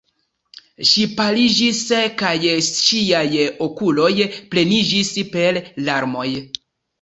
[0.91, 1.81] Ŝi paliĝis,
[2.21, 2.31] kaj
[2.69, 3.29] ŝiaj
[3.67, 4.09] okuloj
[4.57, 6.27] pleniĝis per larmoj.